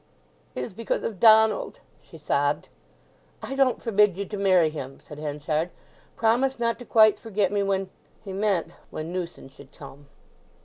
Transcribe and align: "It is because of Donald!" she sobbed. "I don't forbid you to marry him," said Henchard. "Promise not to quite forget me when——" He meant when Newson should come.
"It 0.55 0.63
is 0.63 0.73
because 0.73 1.03
of 1.03 1.19
Donald!" 1.19 1.79
she 2.01 2.17
sobbed. 2.17 2.69
"I 3.43 3.53
don't 3.53 3.83
forbid 3.83 4.17
you 4.17 4.25
to 4.25 4.35
marry 4.35 4.71
him," 4.71 4.97
said 4.99 5.19
Henchard. 5.19 5.69
"Promise 6.15 6.57
not 6.57 6.79
to 6.79 6.85
quite 6.85 7.19
forget 7.19 7.51
me 7.51 7.61
when——" 7.61 7.91
He 8.23 8.33
meant 8.33 8.71
when 8.89 9.13
Newson 9.13 9.47
should 9.47 9.71
come. 9.71 10.07